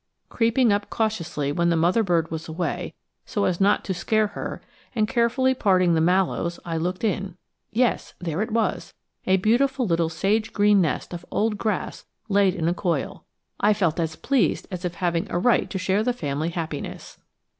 Creeping 0.29 0.73
up 0.73 0.89
cautiously 0.89 1.51
when 1.51 1.69
the 1.69 1.75
mother 1.75 2.01
bird 2.01 2.31
was 2.31 2.47
away, 2.47 2.95
so 3.23 3.45
as 3.45 3.61
not 3.61 3.83
to 3.83 3.93
scare 3.93 4.25
her, 4.29 4.59
and 4.95 5.07
carefully 5.07 5.53
parting 5.53 5.93
the 5.93 6.01
mallows, 6.01 6.59
I 6.65 6.75
looked 6.77 7.03
in. 7.03 7.37
Yes, 7.71 8.15
there 8.17 8.41
it 8.41 8.49
was, 8.49 8.95
a 9.27 9.37
beautiful 9.37 9.85
little 9.85 10.09
sage 10.09 10.53
green 10.53 10.81
nest 10.81 11.13
of 11.13 11.23
old 11.29 11.59
grass 11.59 12.05
laid 12.29 12.55
in 12.55 12.67
a 12.67 12.73
coil. 12.73 13.25
I 13.59 13.73
felt 13.75 13.99
as 13.99 14.15
pleased 14.15 14.65
as 14.71 14.83
if 14.83 14.95
having 14.95 15.29
a 15.29 15.37
right 15.37 15.69
to 15.69 15.77
share 15.77 16.01
the 16.01 16.13
family 16.13 16.49
happiness. 16.49 17.19